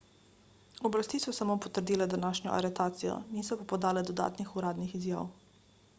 oblasti 0.87 1.19
so 1.25 1.33
samo 1.39 1.57
potrdile 1.65 2.07
današnjo 2.13 2.55
aretacijo 2.55 3.19
niso 3.37 3.61
pa 3.61 3.69
podale 3.75 4.07
dodatnih 4.11 4.55
uradnih 4.63 5.01
izjav 5.03 5.29